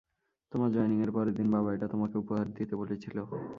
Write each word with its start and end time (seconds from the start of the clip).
তোমার 0.51 0.69
জয়েনিং 0.71 0.99
এর 1.01 1.11
পরের 1.11 1.33
দিন, 1.33 1.47
বাবা 1.51 1.69
এটা 1.73 1.87
তোমাকে 1.87 2.15
উপহার 2.17 2.45
দিতে 2.57 2.73
বলেছিল। 2.75 3.17